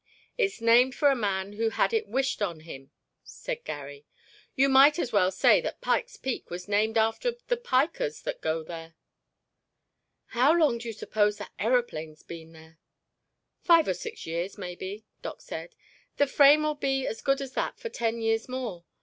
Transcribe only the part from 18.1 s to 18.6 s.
years